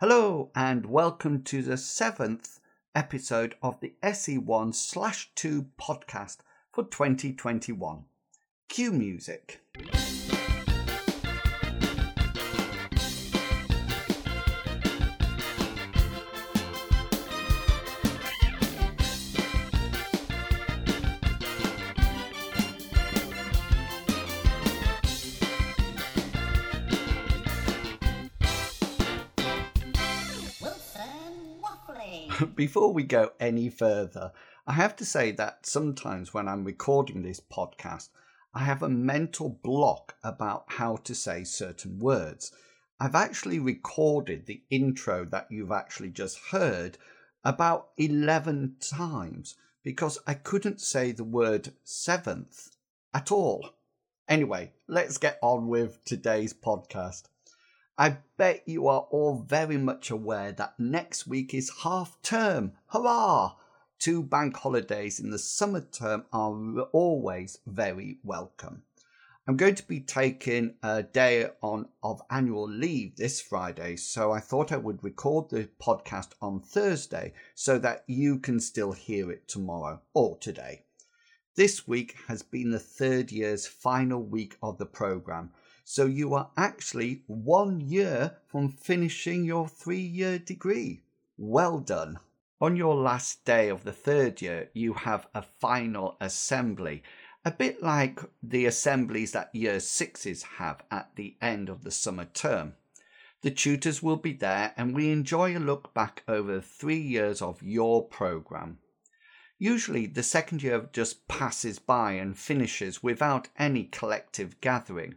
Hello, 0.00 0.50
and 0.54 0.86
welcome 0.86 1.42
to 1.42 1.60
the 1.60 1.76
seventh 1.76 2.58
episode 2.94 3.54
of 3.62 3.78
the 3.80 3.92
SE1 4.02 4.74
slash 4.74 5.30
2 5.34 5.66
podcast 5.78 6.38
for 6.72 6.84
2021. 6.84 8.04
Cue 8.70 8.92
music. 8.92 9.60
Before 32.54 32.92
we 32.92 33.02
go 33.02 33.32
any 33.38 33.68
further, 33.68 34.32
I 34.66 34.72
have 34.72 34.96
to 34.96 35.04
say 35.04 35.30
that 35.32 35.66
sometimes 35.66 36.32
when 36.32 36.48
I'm 36.48 36.64
recording 36.64 37.22
this 37.22 37.40
podcast, 37.40 38.08
I 38.54 38.60
have 38.60 38.82
a 38.82 38.88
mental 38.88 39.48
block 39.62 40.16
about 40.24 40.64
how 40.68 40.96
to 40.96 41.14
say 41.14 41.44
certain 41.44 41.98
words. 41.98 42.52
I've 42.98 43.14
actually 43.14 43.58
recorded 43.58 44.46
the 44.46 44.62
intro 44.70 45.24
that 45.26 45.48
you've 45.50 45.72
actually 45.72 46.10
just 46.10 46.38
heard 46.50 46.98
about 47.44 47.88
11 47.98 48.76
times 48.80 49.56
because 49.82 50.18
I 50.26 50.34
couldn't 50.34 50.80
say 50.80 51.12
the 51.12 51.24
word 51.24 51.72
seventh 51.84 52.70
at 53.12 53.30
all. 53.30 53.70
Anyway, 54.28 54.72
let's 54.86 55.18
get 55.18 55.38
on 55.42 55.68
with 55.68 56.02
today's 56.04 56.54
podcast. 56.54 57.24
I 58.00 58.16
bet 58.38 58.62
you 58.66 58.88
are 58.88 59.06
all 59.10 59.44
very 59.46 59.76
much 59.76 60.10
aware 60.10 60.52
that 60.52 60.80
next 60.80 61.26
week 61.26 61.52
is 61.52 61.82
half 61.82 62.16
term. 62.22 62.72
Hurrah! 62.86 63.56
Two 63.98 64.22
bank 64.22 64.56
holidays 64.56 65.20
in 65.20 65.28
the 65.28 65.38
summer 65.38 65.82
term 65.82 66.24
are 66.32 66.80
always 66.92 67.58
very 67.66 68.18
welcome. 68.24 68.84
I'm 69.46 69.58
going 69.58 69.74
to 69.74 69.86
be 69.86 70.00
taking 70.00 70.76
a 70.82 71.02
day 71.02 71.50
on 71.60 71.90
of 72.02 72.22
annual 72.30 72.66
leave 72.66 73.16
this 73.16 73.42
Friday, 73.42 73.96
so 73.96 74.32
I 74.32 74.40
thought 74.40 74.72
I 74.72 74.78
would 74.78 75.04
record 75.04 75.50
the 75.50 75.68
podcast 75.78 76.30
on 76.40 76.62
Thursday 76.62 77.34
so 77.54 77.78
that 77.80 78.04
you 78.06 78.38
can 78.38 78.60
still 78.60 78.92
hear 78.92 79.30
it 79.30 79.46
tomorrow 79.46 80.00
or 80.14 80.38
today. 80.38 80.86
This 81.54 81.86
week 81.86 82.16
has 82.28 82.42
been 82.42 82.70
the 82.70 82.78
third 82.78 83.30
year's 83.30 83.66
final 83.66 84.22
week 84.22 84.56
of 84.62 84.78
the 84.78 84.86
program, 84.86 85.50
so 85.84 86.06
you 86.06 86.34
are 86.34 86.50
actually 86.56 87.22
one 87.26 87.80
year 87.80 88.38
from 88.46 88.70
finishing 88.70 89.44
your 89.44 89.68
three 89.68 90.00
year 90.00 90.38
degree. 90.38 91.02
Well 91.36 91.78
done. 91.78 92.18
On 92.60 92.76
your 92.76 92.94
last 92.94 93.44
day 93.46 93.68
of 93.68 93.84
the 93.84 93.92
third 93.92 94.42
year, 94.42 94.70
you 94.74 94.92
have 94.92 95.26
a 95.34 95.40
final 95.42 96.16
assembly, 96.20 97.02
a 97.44 97.50
bit 97.50 97.82
like 97.82 98.20
the 98.42 98.66
assemblies 98.66 99.32
that 99.32 99.54
year 99.54 99.80
sixes 99.80 100.42
have 100.58 100.82
at 100.90 101.16
the 101.16 101.36
end 101.40 101.70
of 101.70 101.84
the 101.84 101.90
summer 101.90 102.26
term. 102.26 102.74
The 103.42 103.50
tutors 103.50 104.02
will 104.02 104.18
be 104.18 104.34
there, 104.34 104.74
and 104.76 104.94
we 104.94 105.10
enjoy 105.10 105.56
a 105.56 105.58
look 105.58 105.94
back 105.94 106.22
over 106.28 106.60
three 106.60 107.00
years 107.00 107.40
of 107.40 107.62
your 107.62 108.06
program. 108.06 108.80
Usually, 109.58 110.04
the 110.06 110.22
second 110.22 110.62
year 110.62 110.88
just 110.92 111.26
passes 111.28 111.78
by 111.78 112.12
and 112.12 112.38
finishes 112.38 113.02
without 113.02 113.48
any 113.58 113.84
collective 113.84 114.60
gathering. 114.60 115.16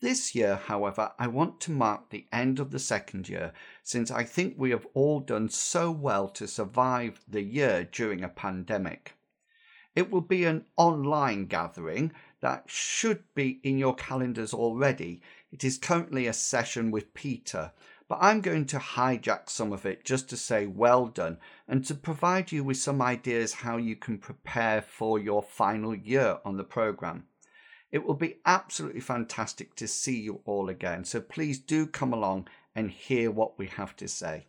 This 0.00 0.34
year, 0.34 0.56
however, 0.56 1.12
I 1.18 1.26
want 1.26 1.58
to 1.62 1.70
mark 1.70 2.10
the 2.10 2.26
end 2.30 2.60
of 2.60 2.70
the 2.70 2.78
second 2.78 3.30
year 3.30 3.54
since 3.82 4.10
I 4.10 4.24
think 4.24 4.54
we 4.58 4.68
have 4.70 4.86
all 4.92 5.20
done 5.20 5.48
so 5.48 5.90
well 5.90 6.28
to 6.28 6.46
survive 6.46 7.24
the 7.26 7.40
year 7.40 7.84
during 7.84 8.22
a 8.22 8.28
pandemic. 8.28 9.14
It 9.94 10.10
will 10.10 10.20
be 10.20 10.44
an 10.44 10.66
online 10.76 11.46
gathering 11.46 12.12
that 12.40 12.64
should 12.66 13.24
be 13.34 13.58
in 13.62 13.78
your 13.78 13.94
calendars 13.94 14.52
already. 14.52 15.22
It 15.50 15.64
is 15.64 15.78
currently 15.78 16.26
a 16.26 16.34
session 16.34 16.90
with 16.90 17.14
Peter, 17.14 17.72
but 18.06 18.18
I'm 18.20 18.42
going 18.42 18.66
to 18.66 18.78
hijack 18.78 19.48
some 19.48 19.72
of 19.72 19.86
it 19.86 20.04
just 20.04 20.28
to 20.28 20.36
say 20.36 20.66
well 20.66 21.06
done 21.06 21.38
and 21.66 21.82
to 21.86 21.94
provide 21.94 22.52
you 22.52 22.62
with 22.62 22.76
some 22.76 23.00
ideas 23.00 23.54
how 23.54 23.78
you 23.78 23.96
can 23.96 24.18
prepare 24.18 24.82
for 24.82 25.18
your 25.18 25.42
final 25.42 25.94
year 25.94 26.38
on 26.44 26.58
the 26.58 26.64
program. 26.64 27.24
It 27.92 28.04
will 28.04 28.14
be 28.14 28.36
absolutely 28.44 29.00
fantastic 29.00 29.74
to 29.76 29.86
see 29.86 30.20
you 30.20 30.40
all 30.44 30.68
again. 30.68 31.04
So 31.04 31.20
please 31.20 31.58
do 31.58 31.86
come 31.86 32.12
along 32.12 32.48
and 32.74 32.90
hear 32.90 33.30
what 33.30 33.58
we 33.58 33.66
have 33.66 33.96
to 33.96 34.08
say. 34.08 34.46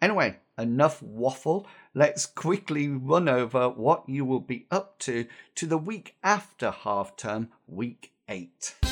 Anyway, 0.00 0.36
enough 0.58 1.02
waffle. 1.02 1.66
Let's 1.94 2.26
quickly 2.26 2.88
run 2.88 3.28
over 3.28 3.68
what 3.68 4.08
you 4.08 4.24
will 4.24 4.40
be 4.40 4.66
up 4.70 4.98
to 5.00 5.26
to 5.54 5.66
the 5.66 5.78
week 5.78 6.16
after 6.22 6.70
half 6.70 7.16
term, 7.16 7.48
week 7.66 8.12
8. 8.28 8.85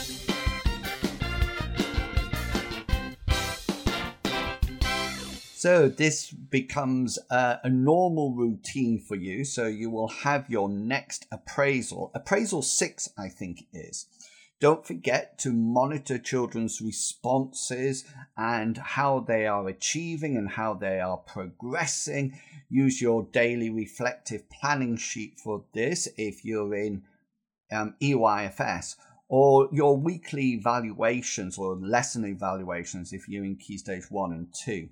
So 5.64 5.88
this 5.88 6.30
becomes 6.30 7.18
uh, 7.30 7.56
a 7.64 7.70
normal 7.70 8.34
routine 8.34 9.00
for 9.00 9.14
you. 9.14 9.46
So 9.46 9.66
you 9.66 9.88
will 9.88 10.08
have 10.08 10.50
your 10.50 10.68
next 10.68 11.26
appraisal, 11.32 12.10
appraisal 12.14 12.60
six, 12.60 13.08
I 13.16 13.30
think 13.30 13.64
is. 13.72 14.06
Don't 14.60 14.86
forget 14.86 15.38
to 15.38 15.54
monitor 15.54 16.18
children's 16.18 16.82
responses 16.82 18.04
and 18.36 18.76
how 18.76 19.20
they 19.20 19.46
are 19.46 19.66
achieving 19.66 20.36
and 20.36 20.50
how 20.50 20.74
they 20.74 21.00
are 21.00 21.16
progressing. 21.16 22.38
Use 22.68 23.00
your 23.00 23.26
daily 23.32 23.70
reflective 23.70 24.50
planning 24.50 24.98
sheet 24.98 25.40
for 25.42 25.64
this 25.72 26.10
if 26.18 26.44
you're 26.44 26.74
in 26.74 27.04
um, 27.72 27.94
EYFS 28.02 28.96
or 29.30 29.70
your 29.72 29.96
weekly 29.96 30.52
evaluations 30.52 31.56
or 31.56 31.74
lesson 31.76 32.26
evaluations 32.26 33.14
if 33.14 33.30
you're 33.30 33.46
in 33.46 33.56
Key 33.56 33.78
Stage 33.78 34.10
1 34.10 34.30
and 34.30 34.52
2. 34.52 34.90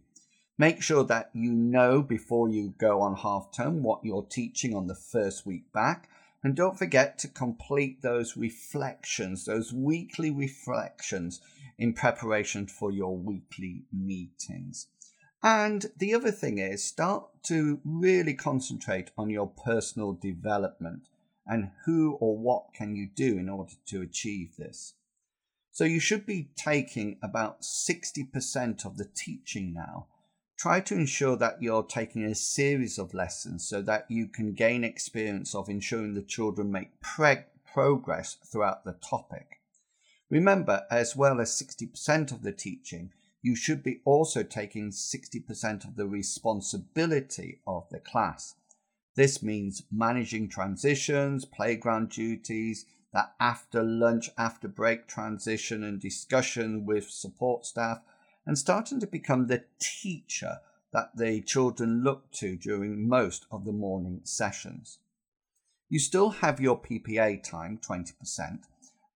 Make 0.62 0.80
sure 0.80 1.02
that 1.02 1.30
you 1.32 1.50
know 1.50 2.02
before 2.02 2.48
you 2.48 2.72
go 2.78 3.00
on 3.00 3.16
half 3.16 3.50
term 3.50 3.82
what 3.82 4.04
you're 4.04 4.22
teaching 4.22 4.76
on 4.76 4.86
the 4.86 4.94
first 4.94 5.44
week 5.44 5.72
back. 5.72 6.08
And 6.44 6.54
don't 6.54 6.78
forget 6.78 7.18
to 7.18 7.26
complete 7.26 8.00
those 8.00 8.36
reflections, 8.36 9.44
those 9.44 9.72
weekly 9.72 10.30
reflections 10.30 11.40
in 11.78 11.94
preparation 11.94 12.68
for 12.68 12.92
your 12.92 13.16
weekly 13.16 13.86
meetings. 13.92 14.86
And 15.42 15.86
the 15.96 16.14
other 16.14 16.30
thing 16.30 16.58
is 16.58 16.84
start 16.84 17.24
to 17.46 17.80
really 17.84 18.34
concentrate 18.34 19.10
on 19.18 19.30
your 19.30 19.48
personal 19.48 20.12
development 20.12 21.08
and 21.44 21.72
who 21.86 22.12
or 22.20 22.38
what 22.38 22.72
can 22.72 22.94
you 22.94 23.08
do 23.12 23.36
in 23.36 23.48
order 23.48 23.72
to 23.86 24.00
achieve 24.00 24.54
this. 24.56 24.94
So 25.72 25.82
you 25.82 25.98
should 25.98 26.24
be 26.24 26.50
taking 26.54 27.18
about 27.20 27.62
60% 27.62 28.86
of 28.86 28.96
the 28.96 29.08
teaching 29.12 29.74
now 29.74 30.06
try 30.62 30.78
to 30.78 30.94
ensure 30.94 31.34
that 31.34 31.60
you're 31.60 31.82
taking 31.82 32.22
a 32.24 32.36
series 32.36 32.96
of 32.96 33.12
lessons 33.12 33.68
so 33.68 33.82
that 33.82 34.06
you 34.08 34.28
can 34.28 34.52
gain 34.52 34.84
experience 34.84 35.56
of 35.56 35.68
ensuring 35.68 36.14
the 36.14 36.22
children 36.22 36.70
make 36.70 37.00
progress 37.72 38.36
throughout 38.46 38.84
the 38.84 38.92
topic. 38.92 39.58
Remember, 40.30 40.82
as 40.88 41.16
well 41.16 41.40
as 41.40 41.60
60% 41.60 42.30
of 42.30 42.44
the 42.44 42.52
teaching, 42.52 43.10
you 43.42 43.56
should 43.56 43.82
be 43.82 44.02
also 44.04 44.44
taking 44.44 44.92
60% 44.92 45.84
of 45.84 45.96
the 45.96 46.06
responsibility 46.06 47.58
of 47.66 47.88
the 47.90 47.98
class. 47.98 48.54
This 49.16 49.42
means 49.42 49.82
managing 49.90 50.48
transitions, 50.48 51.44
playground 51.44 52.10
duties, 52.10 52.86
that 53.12 53.34
after 53.40 53.82
lunch, 53.82 54.30
after 54.38 54.68
break 54.68 55.08
transition 55.08 55.82
and 55.82 56.00
discussion 56.00 56.86
with 56.86 57.10
support 57.10 57.66
staff, 57.66 58.02
and 58.46 58.58
starting 58.58 59.00
to 59.00 59.06
become 59.06 59.46
the 59.46 59.64
teacher 59.78 60.58
that 60.92 61.16
the 61.16 61.40
children 61.40 62.02
look 62.02 62.30
to 62.32 62.56
during 62.56 63.08
most 63.08 63.46
of 63.50 63.64
the 63.64 63.72
morning 63.72 64.20
sessions. 64.24 64.98
You 65.88 65.98
still 65.98 66.30
have 66.30 66.60
your 66.60 66.80
PPA 66.80 67.42
time, 67.42 67.78
20%, 67.78 68.64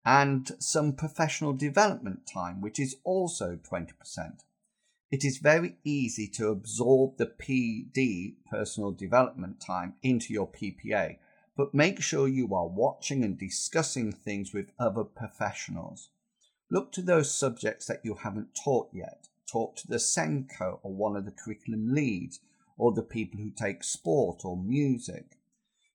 and 0.04 0.50
some 0.58 0.92
professional 0.92 1.52
development 1.52 2.26
time, 2.32 2.60
which 2.60 2.78
is 2.78 2.96
also 3.04 3.56
20%. 3.56 3.92
It 5.10 5.24
is 5.24 5.38
very 5.38 5.76
easy 5.84 6.28
to 6.34 6.48
absorb 6.48 7.16
the 7.16 7.26
PD, 7.26 8.36
personal 8.50 8.90
development 8.90 9.60
time, 9.60 9.94
into 10.02 10.32
your 10.32 10.48
PPA, 10.48 11.18
but 11.56 11.74
make 11.74 12.02
sure 12.02 12.28
you 12.28 12.54
are 12.54 12.68
watching 12.68 13.24
and 13.24 13.38
discussing 13.38 14.12
things 14.12 14.52
with 14.52 14.72
other 14.78 15.04
professionals. 15.04 16.10
Look 16.68 16.90
to 16.92 17.02
those 17.02 17.32
subjects 17.32 17.86
that 17.86 18.04
you 18.04 18.14
haven't 18.14 18.54
taught 18.54 18.88
yet. 18.92 19.28
Talk 19.46 19.76
to 19.76 19.88
the 19.88 19.98
SENCO 19.98 20.80
or 20.82 20.92
one 20.92 21.16
of 21.16 21.24
the 21.24 21.30
curriculum 21.30 21.94
leads 21.94 22.40
or 22.76 22.92
the 22.92 23.02
people 23.02 23.40
who 23.40 23.50
take 23.50 23.84
sport 23.84 24.44
or 24.44 24.56
music. 24.56 25.38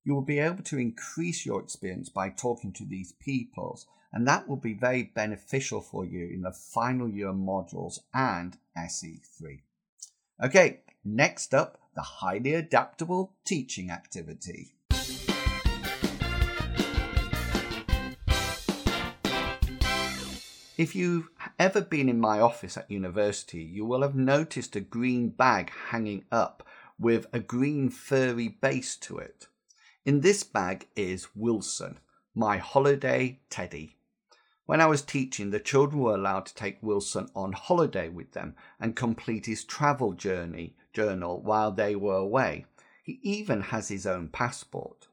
You 0.04 0.16
will 0.16 0.22
be 0.22 0.40
able 0.40 0.64
to 0.64 0.80
increase 0.80 1.46
your 1.46 1.62
experience 1.62 2.10
by 2.10 2.30
talking 2.30 2.72
to 2.74 2.86
these 2.86 3.12
peoples, 3.12 3.86
and 4.12 4.28
that 4.28 4.48
will 4.48 4.58
be 4.58 4.74
very 4.74 5.04
beneficial 5.04 5.82
for 5.82 6.06
you 6.06 6.28
in 6.28 6.42
the 6.42 6.52
final 6.52 7.10
year 7.10 7.34
modules 7.34 8.00
and 8.14 8.58
SE3. 8.76 9.60
Okay, 10.44 10.80
next 11.06 11.54
up, 11.54 11.80
the 11.94 12.02
highly 12.02 12.54
adaptable 12.54 13.34
teaching 13.46 13.92
activity. 13.92 14.74
If 20.78 20.96
you've 20.96 21.30
ever 21.60 21.82
been 21.82 22.08
in 22.08 22.22
my 22.22 22.40
office 22.40 22.78
at 22.78 22.90
university, 22.90 23.62
you 23.62 23.86
will 23.86 24.04
have 24.04 24.16
noticed 24.16 24.74
a 24.76 24.80
green 24.80 25.28
bag 25.28 25.70
hanging 25.90 26.24
up 26.32 26.66
with 26.98 27.28
a 27.34 27.42
green 27.42 27.90
furry 27.90 28.48
base 28.48 28.96
to 28.98 29.18
it. 29.18 29.48
In 30.06 30.22
this 30.22 30.44
bag 30.44 30.88
is 30.96 31.36
Wilson, 31.36 32.00
my 32.34 32.58
holiday 32.58 33.42
teddy. 33.50 33.98
When 34.66 34.80
I 34.80 34.86
was 34.86 35.02
teaching, 35.02 35.50
the 35.50 35.60
children 35.60 36.02
were 36.02 36.16
allowed 36.16 36.46
to 36.46 36.56
take 36.56 36.82
Wilson 36.82 37.28
on 37.36 37.52
holiday 37.52 38.08
with 38.08 38.32
them 38.32 38.56
and 38.80 38.96
complete 38.96 39.48
his 39.48 39.66
travel 39.66 40.14
journey 40.14 40.78
journal 40.94 41.42
while 41.42 41.74
they 41.74 41.98
were 41.98 42.16
away. 42.16 42.66
He 43.04 43.20
even 43.24 43.60
has 43.60 43.90
his 43.90 44.08
own 44.08 44.30
passport. 44.30 45.10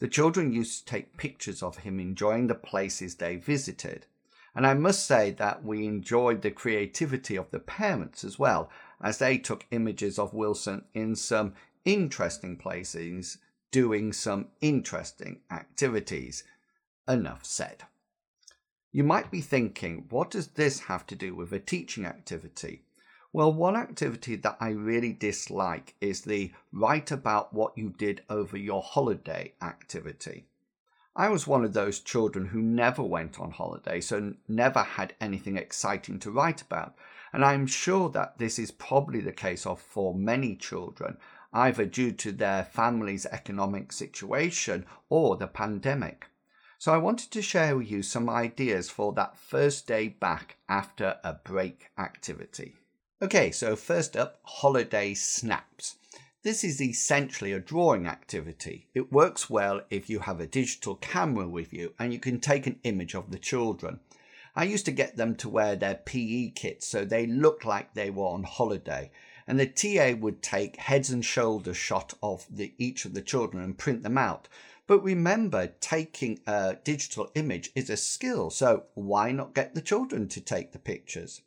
The 0.00 0.08
children 0.08 0.52
used 0.52 0.80
to 0.80 0.84
take 0.84 1.16
pictures 1.16 1.62
of 1.62 1.78
him 1.78 1.98
enjoying 1.98 2.48
the 2.48 2.54
places 2.54 3.14
they 3.14 3.36
visited. 3.36 4.06
And 4.54 4.66
I 4.66 4.74
must 4.74 5.06
say 5.06 5.30
that 5.32 5.64
we 5.64 5.86
enjoyed 5.86 6.42
the 6.42 6.50
creativity 6.50 7.36
of 7.36 7.50
the 7.50 7.58
parents 7.58 8.22
as 8.22 8.38
well, 8.38 8.70
as 9.00 9.18
they 9.18 9.38
took 9.38 9.66
images 9.70 10.18
of 10.18 10.34
Wilson 10.34 10.84
in 10.92 11.16
some 11.16 11.54
interesting 11.84 12.56
places, 12.56 13.38
doing 13.70 14.12
some 14.12 14.48
interesting 14.60 15.40
activities. 15.50 16.44
Enough 17.08 17.44
said. 17.44 17.84
You 18.92 19.04
might 19.04 19.30
be 19.30 19.40
thinking, 19.40 20.04
what 20.10 20.30
does 20.30 20.48
this 20.48 20.80
have 20.80 21.06
to 21.06 21.16
do 21.16 21.34
with 21.34 21.50
a 21.52 21.58
teaching 21.58 22.04
activity? 22.04 22.84
Well, 23.32 23.50
one 23.50 23.76
activity 23.76 24.36
that 24.36 24.58
I 24.60 24.68
really 24.70 25.14
dislike 25.14 25.94
is 26.02 26.20
the 26.20 26.52
write 26.70 27.10
about 27.10 27.54
what 27.54 27.76
you 27.78 27.88
did 27.88 28.22
over 28.28 28.58
your 28.58 28.82
holiday 28.82 29.54
activity. 29.62 30.44
I 31.14 31.28
was 31.28 31.46
one 31.46 31.64
of 31.64 31.74
those 31.74 32.00
children 32.00 32.46
who 32.46 32.62
never 32.62 33.02
went 33.02 33.38
on 33.38 33.50
holiday, 33.50 34.00
so 34.00 34.32
never 34.48 34.82
had 34.82 35.14
anything 35.20 35.58
exciting 35.58 36.18
to 36.20 36.30
write 36.30 36.62
about. 36.62 36.94
And 37.34 37.44
I'm 37.44 37.66
sure 37.66 38.08
that 38.10 38.38
this 38.38 38.58
is 38.58 38.70
probably 38.70 39.20
the 39.20 39.32
case 39.32 39.66
of 39.66 39.80
for 39.80 40.14
many 40.14 40.56
children, 40.56 41.18
either 41.52 41.84
due 41.84 42.12
to 42.12 42.32
their 42.32 42.64
family's 42.64 43.26
economic 43.26 43.92
situation 43.92 44.86
or 45.10 45.36
the 45.36 45.46
pandemic. 45.46 46.28
So 46.78 46.92
I 46.92 46.98
wanted 46.98 47.30
to 47.32 47.42
share 47.42 47.76
with 47.76 47.90
you 47.90 48.02
some 48.02 48.30
ideas 48.30 48.88
for 48.88 49.12
that 49.12 49.36
first 49.36 49.86
day 49.86 50.08
back 50.08 50.56
after 50.68 51.18
a 51.22 51.34
break 51.34 51.90
activity. 51.98 52.74
Okay, 53.20 53.50
so 53.50 53.76
first 53.76 54.16
up, 54.16 54.40
holiday 54.42 55.14
snaps. 55.14 55.96
This 56.42 56.64
is 56.64 56.82
essentially 56.82 57.52
a 57.52 57.60
drawing 57.60 58.08
activity. 58.08 58.88
It 58.94 59.12
works 59.12 59.48
well 59.48 59.82
if 59.90 60.10
you 60.10 60.18
have 60.18 60.40
a 60.40 60.46
digital 60.46 60.96
camera 60.96 61.48
with 61.48 61.72
you 61.72 61.94
and 62.00 62.12
you 62.12 62.18
can 62.18 62.40
take 62.40 62.66
an 62.66 62.80
image 62.82 63.14
of 63.14 63.30
the 63.30 63.38
children. 63.38 64.00
I 64.56 64.64
used 64.64 64.84
to 64.86 64.90
get 64.90 65.16
them 65.16 65.36
to 65.36 65.48
wear 65.48 65.76
their 65.76 65.94
PE 65.94 66.50
kits 66.50 66.88
so 66.88 67.04
they 67.04 67.26
looked 67.26 67.64
like 67.64 67.94
they 67.94 68.10
were 68.10 68.26
on 68.26 68.42
holiday. 68.42 69.12
And 69.46 69.60
the 69.60 69.66
TA 69.68 70.18
would 70.18 70.42
take 70.42 70.78
heads 70.78 71.10
and 71.10 71.24
shoulders 71.24 71.76
shot 71.76 72.14
of 72.20 72.44
the, 72.50 72.74
each 72.76 73.04
of 73.04 73.14
the 73.14 73.22
children 73.22 73.62
and 73.62 73.78
print 73.78 74.02
them 74.02 74.18
out. 74.18 74.48
But 74.88 75.04
remember, 75.04 75.68
taking 75.78 76.40
a 76.44 76.76
digital 76.82 77.30
image 77.36 77.70
is 77.76 77.88
a 77.88 77.96
skill, 77.96 78.50
so 78.50 78.86
why 78.94 79.30
not 79.30 79.54
get 79.54 79.76
the 79.76 79.80
children 79.80 80.26
to 80.30 80.40
take 80.40 80.72
the 80.72 80.80
pictures? 80.80 81.42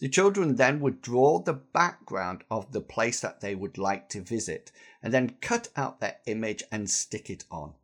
The 0.00 0.08
children 0.08 0.54
then 0.56 0.78
would 0.80 1.02
draw 1.02 1.40
the 1.40 1.54
background 1.54 2.44
of 2.50 2.70
the 2.70 2.80
place 2.80 3.20
that 3.20 3.40
they 3.40 3.54
would 3.56 3.78
like 3.78 4.08
to 4.10 4.20
visit 4.20 4.70
and 5.02 5.12
then 5.12 5.36
cut 5.40 5.68
out 5.74 5.98
their 5.98 6.18
image 6.26 6.62
and 6.70 6.88
stick 6.88 7.28
it 7.28 7.44
on. 7.50 7.74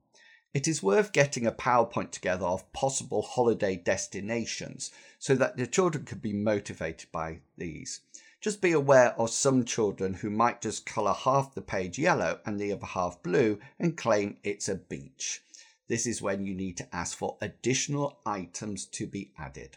It 0.52 0.68
is 0.68 0.84
worth 0.84 1.10
getting 1.10 1.44
a 1.44 1.52
PowerPoint 1.52 2.12
together 2.12 2.46
of 2.46 2.72
possible 2.72 3.22
holiday 3.22 3.74
destinations 3.74 4.92
so 5.18 5.34
that 5.34 5.56
the 5.56 5.66
children 5.66 6.04
could 6.04 6.22
be 6.22 6.32
motivated 6.32 7.10
by 7.10 7.40
these. 7.56 8.02
Just 8.40 8.60
be 8.60 8.70
aware 8.70 9.18
of 9.18 9.30
some 9.30 9.64
children 9.64 10.14
who 10.14 10.30
might 10.30 10.60
just 10.60 10.86
colour 10.86 11.14
half 11.14 11.54
the 11.54 11.62
page 11.62 11.98
yellow 11.98 12.38
and 12.46 12.60
the 12.60 12.70
other 12.70 12.86
half 12.86 13.20
blue 13.24 13.58
and 13.80 13.96
claim 13.96 14.36
it's 14.44 14.68
a 14.68 14.76
beach. 14.76 15.42
This 15.88 16.06
is 16.06 16.22
when 16.22 16.46
you 16.46 16.54
need 16.54 16.76
to 16.76 16.94
ask 16.94 17.18
for 17.18 17.36
additional 17.40 18.20
items 18.24 18.86
to 18.86 19.08
be 19.08 19.32
added. 19.36 19.76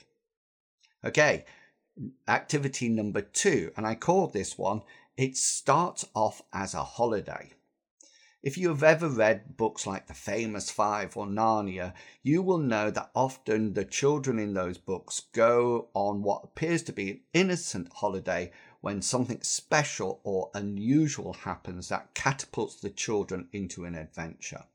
Okay, 1.03 1.45
activity 2.27 2.89
number 2.89 3.21
two, 3.21 3.71
and 3.75 3.85
I 3.85 3.95
call 3.95 4.27
this 4.27 4.57
one 4.57 4.81
It 5.15 5.37
Starts 5.37 6.05
Off 6.13 6.41
as 6.53 6.73
a 6.73 6.83
Holiday. 6.83 7.53
If 8.43 8.57
you 8.57 8.69
have 8.69 8.83
ever 8.83 9.09
read 9.09 9.57
books 9.57 9.87
like 9.87 10.07
The 10.07 10.13
Famous 10.13 10.69
Five 10.69 11.17
or 11.17 11.25
Narnia, 11.25 11.93
you 12.21 12.41
will 12.41 12.59
know 12.59 12.91
that 12.91 13.09
often 13.15 13.73
the 13.73 13.83
children 13.83 14.37
in 14.37 14.53
those 14.53 14.77
books 14.77 15.23
go 15.33 15.89
on 15.93 16.21
what 16.21 16.43
appears 16.43 16.83
to 16.83 16.93
be 16.93 17.09
an 17.11 17.19
innocent 17.33 17.91
holiday 17.93 18.51
when 18.81 19.01
something 19.01 19.41
special 19.41 20.21
or 20.23 20.51
unusual 20.53 21.33
happens 21.33 21.89
that 21.89 22.13
catapults 22.13 22.75
the 22.75 22.91
children 22.91 23.49
into 23.51 23.85
an 23.85 23.95
adventure. 23.95 24.65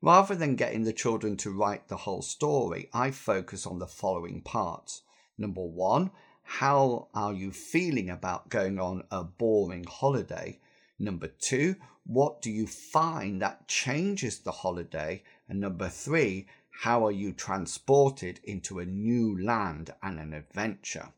Rather 0.00 0.34
than 0.34 0.56
getting 0.56 0.84
the 0.84 0.92
children 0.92 1.36
to 1.36 1.50
write 1.50 1.88
the 1.88 1.98
whole 1.98 2.22
story, 2.22 2.88
I 2.92 3.10
focus 3.10 3.66
on 3.66 3.78
the 3.78 3.86
following 3.86 4.40
parts. 4.40 5.02
Number 5.38 5.64
one, 5.64 6.10
how 6.48 7.08
are 7.12 7.32
you 7.32 7.50
feeling 7.50 8.08
about 8.08 8.48
going 8.48 8.78
on 8.78 9.02
a 9.10 9.24
boring 9.24 9.84
holiday? 9.84 10.60
Number 10.98 11.26
two, 11.26 11.74
what 12.04 12.40
do 12.40 12.50
you 12.50 12.66
find 12.68 13.42
that 13.42 13.66
changes 13.66 14.38
the 14.38 14.52
holiday? 14.52 15.24
And 15.48 15.60
number 15.60 15.88
three, 15.88 16.46
how 16.70 17.04
are 17.04 17.12
you 17.12 17.32
transported 17.32 18.40
into 18.44 18.78
a 18.78 18.86
new 18.86 19.42
land 19.42 19.92
and 20.02 20.20
an 20.20 20.32
adventure? 20.32 21.08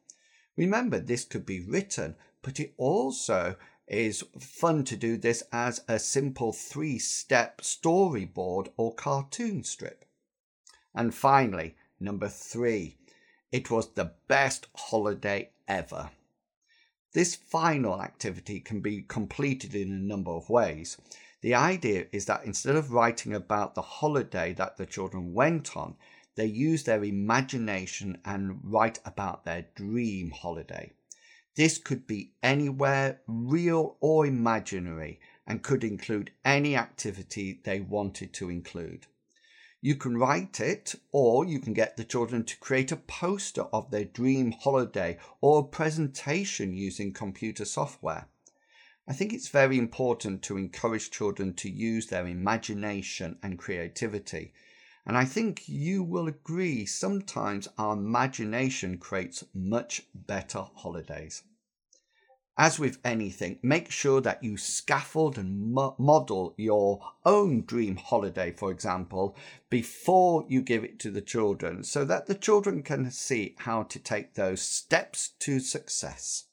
Remember, 0.56 0.98
this 0.98 1.24
could 1.24 1.44
be 1.44 1.60
written, 1.60 2.16
but 2.42 2.58
it 2.58 2.72
also 2.78 3.56
is 3.86 4.24
fun 4.38 4.84
to 4.84 4.96
do 4.96 5.16
this 5.16 5.42
as 5.52 5.82
a 5.88 5.98
simple 5.98 6.52
three 6.52 6.98
step 6.98 7.60
storyboard 7.60 8.68
or 8.76 8.94
cartoon 8.94 9.62
strip. 9.62 10.04
And 10.94 11.14
finally, 11.14 11.76
number 12.00 12.28
three, 12.28 12.97
it 13.50 13.70
was 13.70 13.92
the 13.92 14.12
best 14.28 14.66
holiday 14.74 15.50
ever. 15.66 16.10
This 17.14 17.34
final 17.34 18.02
activity 18.02 18.60
can 18.60 18.80
be 18.80 19.02
completed 19.02 19.74
in 19.74 19.90
a 19.90 20.06
number 20.06 20.30
of 20.30 20.50
ways. 20.50 20.98
The 21.40 21.54
idea 21.54 22.06
is 22.12 22.26
that 22.26 22.44
instead 22.44 22.76
of 22.76 22.92
writing 22.92 23.32
about 23.32 23.74
the 23.74 23.82
holiday 23.82 24.52
that 24.54 24.76
the 24.76 24.86
children 24.86 25.32
went 25.32 25.76
on, 25.76 25.96
they 26.34 26.46
use 26.46 26.84
their 26.84 27.02
imagination 27.02 28.18
and 28.24 28.60
write 28.62 28.98
about 29.04 29.44
their 29.44 29.66
dream 29.74 30.30
holiday. 30.30 30.92
This 31.56 31.78
could 31.78 32.06
be 32.06 32.34
anywhere, 32.42 33.20
real 33.26 33.96
or 34.00 34.26
imaginary, 34.26 35.18
and 35.46 35.62
could 35.62 35.82
include 35.82 36.30
any 36.44 36.76
activity 36.76 37.60
they 37.64 37.80
wanted 37.80 38.32
to 38.34 38.50
include. 38.50 39.06
You 39.80 39.94
can 39.94 40.16
write 40.18 40.58
it, 40.58 40.96
or 41.12 41.44
you 41.44 41.60
can 41.60 41.72
get 41.72 41.96
the 41.96 42.04
children 42.04 42.44
to 42.44 42.58
create 42.58 42.90
a 42.90 42.96
poster 42.96 43.62
of 43.72 43.90
their 43.90 44.04
dream 44.04 44.50
holiday 44.50 45.18
or 45.40 45.60
a 45.60 45.64
presentation 45.64 46.74
using 46.74 47.12
computer 47.12 47.64
software. 47.64 48.28
I 49.06 49.12
think 49.12 49.32
it's 49.32 49.48
very 49.48 49.78
important 49.78 50.42
to 50.42 50.58
encourage 50.58 51.10
children 51.10 51.54
to 51.54 51.70
use 51.70 52.08
their 52.08 52.26
imagination 52.26 53.38
and 53.42 53.58
creativity. 53.58 54.52
And 55.06 55.16
I 55.16 55.24
think 55.24 55.68
you 55.68 56.02
will 56.02 56.28
agree 56.28 56.84
sometimes 56.84 57.68
our 57.78 57.94
imagination 57.94 58.98
creates 58.98 59.44
much 59.54 60.02
better 60.12 60.66
holidays. 60.74 61.42
As 62.60 62.76
with 62.76 62.98
anything, 63.04 63.60
make 63.62 63.88
sure 63.88 64.20
that 64.20 64.42
you 64.42 64.56
scaffold 64.56 65.38
and 65.38 65.72
mo- 65.72 65.94
model 65.96 66.54
your 66.56 67.00
own 67.24 67.62
dream 67.62 67.94
holiday, 67.94 68.50
for 68.50 68.72
example, 68.72 69.36
before 69.70 70.44
you 70.48 70.60
give 70.60 70.82
it 70.82 70.98
to 70.98 71.12
the 71.12 71.20
children 71.20 71.84
so 71.84 72.04
that 72.04 72.26
the 72.26 72.34
children 72.34 72.82
can 72.82 73.12
see 73.12 73.54
how 73.58 73.84
to 73.84 74.00
take 74.00 74.34
those 74.34 74.60
steps 74.60 75.28
to 75.38 75.60
success. 75.60 76.46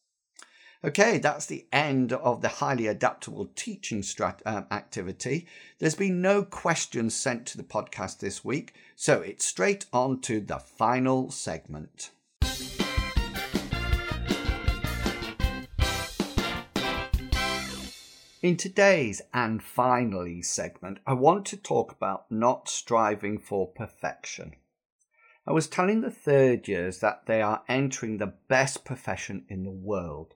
Okay, 0.84 1.18
that's 1.18 1.48
the 1.48 1.66
end 1.74 2.14
of 2.14 2.42
the 2.42 2.50
highly 2.50 2.86
adaptable 2.86 3.50
teaching 3.56 4.04
strat- 4.04 4.46
um, 4.46 4.68
activity. 4.70 5.48
There's 5.80 5.96
been 5.96 6.22
no 6.22 6.44
questions 6.44 7.16
sent 7.16 7.48
to 7.48 7.58
the 7.58 7.64
podcast 7.64 8.20
this 8.20 8.46
week, 8.46 8.76
so 8.96 9.22
it's 9.22 9.44
straight 9.44 9.88
on 9.92 10.22
to 10.22 10.40
the 10.40 10.60
final 10.60 11.32
segment. 11.32 12.12
In 18.46 18.58
today's 18.58 19.24
and 19.34 19.64
finally 19.64 20.44
segment, 20.44 21.00
I 21.08 21.14
want 21.14 21.48
to 21.48 21.58
talk 21.58 21.92
about 21.92 22.30
not 22.30 22.70
striving 22.70 23.40
for 23.40 23.66
perfection. 23.66 24.54
I 25.48 25.52
was 25.52 25.66
telling 25.66 26.02
the 26.02 26.12
third 26.12 26.68
years 26.68 27.00
that 27.00 27.26
they 27.26 27.42
are 27.42 27.64
entering 27.68 28.20
the 28.20 28.36
best 28.48 28.86
profession 28.86 29.46
in 29.50 29.64
the 29.64 29.72
world. 29.72 30.36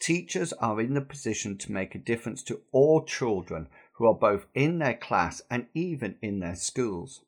Teachers 0.00 0.52
are 0.54 0.80
in 0.80 0.94
the 0.94 1.00
position 1.00 1.56
to 1.58 1.70
make 1.70 1.94
a 1.94 1.98
difference 1.98 2.42
to 2.42 2.62
all 2.72 3.04
children 3.04 3.68
who 3.92 4.06
are 4.06 4.14
both 4.14 4.46
in 4.52 4.80
their 4.80 4.94
class 4.94 5.40
and 5.48 5.66
even 5.72 6.16
in 6.20 6.40
their 6.40 6.56
schools. 6.56 7.20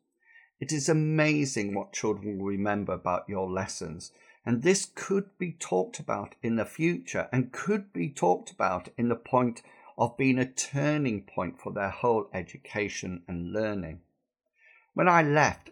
It 0.59 0.73
is 0.73 0.89
amazing 0.89 1.75
what 1.75 1.93
children 1.93 2.39
will 2.39 2.47
remember 2.47 2.93
about 2.93 3.29
your 3.29 3.49
lessons, 3.49 4.11
and 4.45 4.65
this 4.65 4.91
could 4.97 5.39
be 5.39 5.53
talked 5.53 6.01
about 6.01 6.35
in 6.43 6.57
the 6.57 6.67
future 6.67 7.29
and 7.31 7.53
could 7.53 7.93
be 7.93 8.11
talked 8.11 8.51
about 8.51 8.89
in 8.99 9.09
the 9.09 9.15
point 9.15 9.63
of 9.99 10.17
being 10.17 10.39
a 10.39 10.47
turning 10.47 11.21
point 11.23 11.61
for 11.61 11.73
their 11.73 11.91
whole 11.91 12.31
education 12.33 13.23
and 13.27 13.53
learning. 13.53 14.01
When 14.95 15.09
I 15.09 15.23
left 15.23 15.71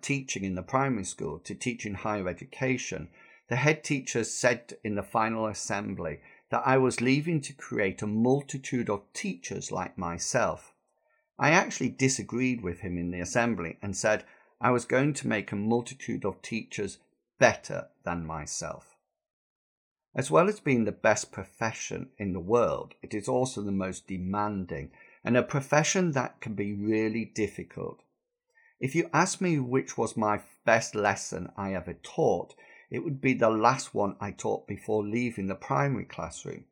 teaching 0.00 0.44
in 0.44 0.54
the 0.54 0.62
primary 0.62 1.04
school 1.04 1.38
to 1.40 1.54
teach 1.54 1.84
in 1.84 1.94
higher 1.94 2.26
education, 2.26 3.08
the 3.48 3.56
head 3.56 3.84
teacher 3.84 4.24
said 4.24 4.72
in 4.82 4.94
the 4.94 5.02
final 5.02 5.46
assembly 5.46 6.20
that 6.50 6.62
I 6.64 6.78
was 6.78 7.02
leaving 7.02 7.40
to 7.42 7.52
create 7.52 8.00
a 8.00 8.06
multitude 8.06 8.88
of 8.88 9.12
teachers 9.12 9.70
like 9.70 9.98
myself. 9.98 10.72
I 11.38 11.50
actually 11.50 11.90
disagreed 11.90 12.62
with 12.62 12.80
him 12.80 12.96
in 12.96 13.10
the 13.10 13.20
assembly 13.20 13.76
and 13.82 13.96
said 13.96 14.24
I 14.60 14.70
was 14.70 14.84
going 14.84 15.14
to 15.14 15.28
make 15.28 15.52
a 15.52 15.56
multitude 15.56 16.24
of 16.24 16.42
teachers 16.42 16.98
better 17.38 17.88
than 18.04 18.26
myself. 18.26 18.96
As 20.14 20.30
well 20.30 20.48
as 20.48 20.58
being 20.58 20.84
the 20.84 20.92
best 20.92 21.30
profession 21.30 22.10
in 22.18 22.32
the 22.32 22.40
world, 22.40 22.94
it 23.00 23.14
is 23.14 23.28
also 23.28 23.62
the 23.62 23.70
most 23.70 24.08
demanding 24.08 24.90
and 25.22 25.36
a 25.36 25.42
profession 25.42 26.12
that 26.12 26.40
can 26.40 26.54
be 26.54 26.74
really 26.74 27.24
difficult. 27.24 28.02
If 28.80 28.94
you 28.94 29.08
ask 29.12 29.40
me 29.40 29.58
which 29.58 29.96
was 29.96 30.16
my 30.16 30.40
best 30.64 30.94
lesson 30.94 31.52
I 31.56 31.74
ever 31.74 31.94
taught, 31.94 32.54
it 32.90 33.04
would 33.04 33.20
be 33.20 33.34
the 33.34 33.50
last 33.50 33.94
one 33.94 34.16
I 34.20 34.32
taught 34.32 34.66
before 34.66 35.04
leaving 35.04 35.46
the 35.46 35.54
primary 35.54 36.06
classroom. 36.06 36.64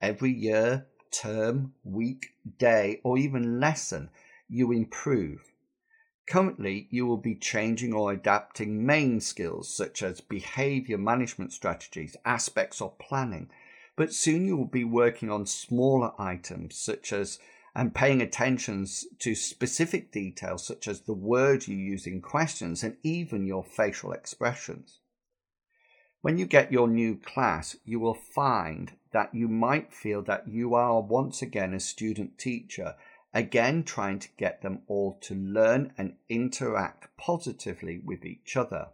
Every 0.00 0.30
year, 0.30 0.86
term, 1.10 1.74
week, 1.84 2.34
day, 2.58 3.00
or 3.02 3.18
even 3.18 3.60
lesson, 3.60 4.10
you 4.48 4.72
improve. 4.72 5.52
Currently, 6.28 6.88
you 6.90 7.06
will 7.06 7.16
be 7.16 7.34
changing 7.34 7.94
or 7.94 8.12
adapting 8.12 8.84
main 8.84 9.20
skills 9.20 9.74
such 9.74 10.02
as 10.02 10.20
behavior 10.20 10.98
management 10.98 11.54
strategies, 11.54 12.16
aspects 12.24 12.82
of 12.82 12.98
planning, 12.98 13.48
but 13.96 14.12
soon 14.12 14.46
you 14.46 14.56
will 14.56 14.66
be 14.66 14.84
working 14.84 15.30
on 15.30 15.46
smaller 15.46 16.12
items 16.18 16.76
such 16.76 17.14
as 17.14 17.38
and 17.74 17.94
paying 17.94 18.20
attention 18.20 18.86
to 19.20 19.34
specific 19.34 20.10
details 20.10 20.66
such 20.66 20.86
as 20.86 21.02
the 21.02 21.14
words 21.14 21.68
you 21.68 21.76
use 21.76 22.06
in 22.06 22.20
questions 22.20 22.82
and 22.82 22.96
even 23.02 23.46
your 23.46 23.64
facial 23.64 24.12
expressions. 24.12 24.98
When 26.20 26.36
you 26.36 26.44
get 26.44 26.72
your 26.72 26.88
new 26.88 27.16
class, 27.16 27.76
you 27.84 28.00
will 28.00 28.18
find 28.34 28.92
that 29.12 29.34
you 29.34 29.48
might 29.48 29.94
feel 29.94 30.22
that 30.22 30.48
you 30.48 30.74
are 30.74 31.00
once 31.00 31.40
again 31.40 31.72
a 31.72 31.80
student 31.80 32.36
teacher 32.36 32.96
again 33.34 33.82
trying 33.84 34.18
to 34.18 34.28
get 34.36 34.62
them 34.62 34.82
all 34.86 35.18
to 35.20 35.34
learn 35.34 35.92
and 35.98 36.16
interact 36.28 37.08
positively 37.16 37.98
with 37.98 38.24
each 38.24 38.56
other. 38.56 38.88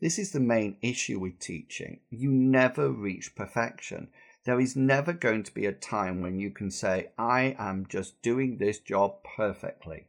This 0.00 0.18
is 0.18 0.32
the 0.32 0.40
main 0.40 0.76
issue 0.82 1.18
with 1.18 1.38
teaching. 1.38 2.00
You 2.10 2.30
never 2.30 2.90
reach 2.90 3.34
perfection. 3.34 4.08
There 4.44 4.60
is 4.60 4.76
never 4.76 5.12
going 5.12 5.42
to 5.44 5.54
be 5.54 5.66
a 5.66 5.72
time 5.72 6.20
when 6.20 6.38
you 6.38 6.50
can 6.50 6.70
say, 6.70 7.08
I 7.16 7.56
am 7.58 7.86
just 7.88 8.20
doing 8.20 8.58
this 8.58 8.78
job 8.78 9.24
perfectly. 9.36 10.08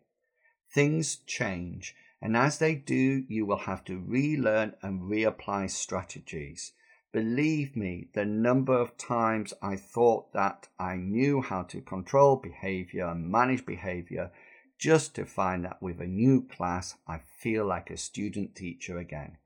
Things 0.69 1.17
change, 1.25 1.95
and 2.21 2.35
as 2.35 2.57
they 2.57 2.75
do, 2.75 3.23
you 3.29 3.45
will 3.45 3.59
have 3.59 3.85
to 3.85 3.97
relearn 3.97 4.73
and 4.81 5.03
reapply 5.03 5.69
strategies. 5.69 6.73
Believe 7.15 7.77
me, 7.77 8.09
the 8.11 8.25
number 8.25 8.73
of 8.73 8.97
times 8.97 9.53
I 9.61 9.77
thought 9.77 10.33
that 10.33 10.67
I 10.77 10.97
knew 10.97 11.41
how 11.41 11.63
to 11.63 11.79
control 11.79 12.35
behavior 12.35 13.07
and 13.07 13.31
manage 13.31 13.65
behavior 13.65 14.33
just 14.77 15.15
to 15.15 15.25
find 15.25 15.63
that 15.63 15.81
with 15.81 16.01
a 16.01 16.07
new 16.07 16.45
class 16.45 16.95
I 17.07 17.19
feel 17.19 17.65
like 17.65 17.89
a 17.89 17.95
student 17.95 18.53
teacher 18.53 18.97
again. 18.97 19.37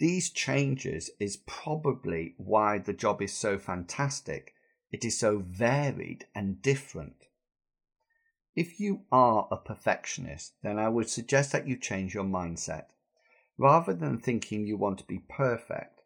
These 0.00 0.30
changes 0.30 1.12
is 1.20 1.36
probably 1.46 2.34
why 2.38 2.78
the 2.78 2.92
job 2.92 3.22
is 3.22 3.32
so 3.32 3.56
fantastic. 3.56 4.54
It 4.90 5.04
is 5.04 5.16
so 5.16 5.38
varied 5.38 6.26
and 6.34 6.60
different. 6.60 7.28
If 8.56 8.80
you 8.80 9.02
are 9.12 9.46
a 9.52 9.56
perfectionist, 9.56 10.54
then 10.64 10.76
I 10.76 10.88
would 10.88 11.08
suggest 11.08 11.52
that 11.52 11.68
you 11.68 11.76
change 11.76 12.14
your 12.14 12.24
mindset. 12.24 12.86
Rather 13.56 13.94
than 13.94 14.18
thinking 14.18 14.66
you 14.66 14.76
want 14.76 14.98
to 14.98 15.04
be 15.04 15.20
perfect, 15.28 15.99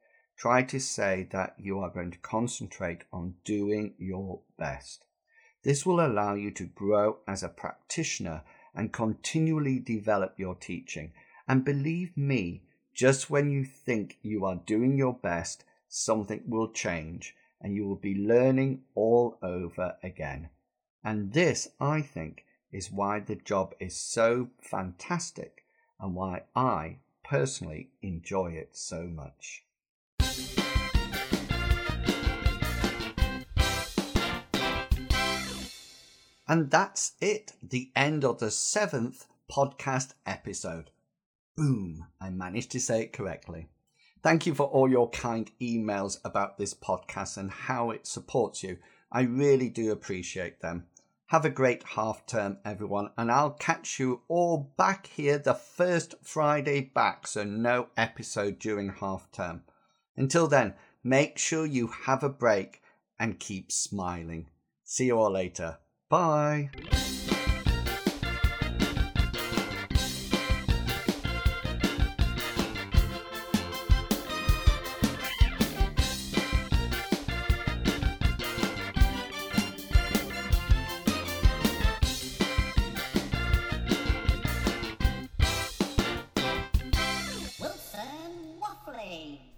try 0.45 0.63
to 0.63 0.79
say 0.79 1.27
that 1.31 1.55
you 1.57 1.79
are 1.79 1.89
going 1.89 2.11
to 2.11 2.19
concentrate 2.19 3.03
on 3.11 3.35
doing 3.47 3.95
your 3.97 4.41
best. 4.59 5.07
This 5.63 5.87
will 5.87 6.05
allow 6.05 6.35
you 6.35 6.51
to 6.51 6.67
grow 6.67 7.21
as 7.27 7.43
a 7.43 7.49
practitioner 7.49 8.43
and 8.75 8.93
continually 8.93 9.79
develop 9.79 10.35
your 10.37 10.55
teaching. 10.55 11.15
And 11.49 11.65
believe 11.65 12.15
me, 12.15 12.61
just 12.93 13.31
when 13.31 13.51
you 13.51 13.65
think 13.65 14.19
you 14.21 14.45
are 14.45 14.61
doing 14.67 14.99
your 14.99 15.15
best, 15.15 15.65
something 15.89 16.43
will 16.47 16.71
change 16.73 17.35
and 17.59 17.75
you 17.75 17.89
will 17.89 17.97
be 17.97 18.15
learning 18.15 18.83
all 18.95 19.39
over 19.43 19.97
again. 20.03 20.51
And 21.03 21.33
this, 21.33 21.69
I 21.81 22.03
think, 22.03 22.45
is 22.71 22.93
why 22.93 23.21
the 23.21 23.37
job 23.37 23.75
is 23.81 23.97
so 23.99 24.51
fantastic 24.61 25.65
and 25.99 26.15
why 26.15 26.43
I 26.55 26.99
personally 27.25 27.93
enjoy 28.03 28.49
it 28.49 28.77
so 28.77 29.05
much. 29.05 29.65
And 36.47 36.71
that's 36.71 37.13
it, 37.21 37.53
the 37.63 37.91
end 37.97 38.25
of 38.25 38.39
the 38.39 38.51
seventh 38.51 39.27
podcast 39.51 40.13
episode. 40.27 40.91
Boom, 41.57 42.07
I 42.21 42.31
managed 42.31 42.71
to 42.73 42.81
say 42.81 43.03
it 43.03 43.13
correctly. 43.13 43.69
Thank 44.23 44.47
you 44.47 44.55
for 44.55 44.67
all 44.67 44.91
your 44.91 45.11
kind 45.11 45.51
emails 45.61 46.19
about 46.25 46.59
this 46.59 46.75
podcast 46.75 47.37
and 47.37 47.51
how 47.51 47.91
it 47.91 48.07
supports 48.07 48.63
you. 48.63 48.79
I 49.13 49.23
really 49.23 49.69
do 49.69 49.93
appreciate 49.93 50.61
them. 50.61 50.87
Have 51.27 51.45
a 51.45 51.51
great 51.51 51.83
half 51.83 52.27
term, 52.27 52.59
everyone, 52.65 53.11
and 53.17 53.31
I'll 53.31 53.53
catch 53.53 53.99
you 53.99 54.23
all 54.29 54.73
back 54.77 55.07
here 55.07 55.39
the 55.39 55.55
first 55.55 56.15
Friday 56.23 56.81
back, 56.81 57.27
so 57.27 57.45
no 57.45 57.89
episode 57.97 58.59
during 58.59 58.91
half 58.91 59.31
term. 59.33 59.63
Until 60.17 60.47
then, 60.47 60.75
make 61.03 61.39
sure 61.39 61.65
you 61.65 61.89
have 61.89 62.23
a 62.23 62.29
break 62.29 62.83
and 63.19 63.39
keep 63.39 63.73
smiling. 63.73 64.49
See 64.85 65.07
you 65.07 65.19
all 65.19 65.33
later. 65.33 65.79
Bye. 66.09 66.71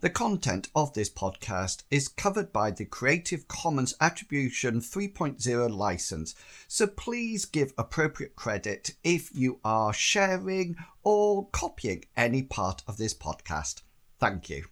The 0.07 0.11
content 0.11 0.69
of 0.73 0.93
this 0.93 1.11
podcast 1.11 1.83
is 1.91 2.07
covered 2.07 2.53
by 2.53 2.71
the 2.71 2.85
Creative 2.85 3.49
Commons 3.49 3.93
Attribution 4.01 4.81
3.0 4.81 5.77
license, 5.77 6.37
so 6.69 6.87
please 6.87 7.45
give 7.45 7.75
appropriate 7.77 8.37
credit 8.37 8.95
if 9.03 9.35
you 9.35 9.59
are 9.65 9.93
sharing 9.93 10.77
or 11.03 11.49
copying 11.49 12.05
any 12.17 12.45
part 12.45 12.85
of 12.87 12.99
this 12.99 13.15
podcast. 13.15 13.83
Thank 14.21 14.49
you. 14.49 14.67